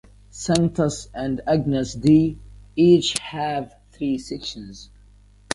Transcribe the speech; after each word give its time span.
Sanctus 0.31 1.09
and 1.13 1.41
Agnus 1.45 1.93
Dei 1.93 2.35
each 2.75 3.19
have 3.19 3.75
three 3.91 4.17
sections. 4.17 4.89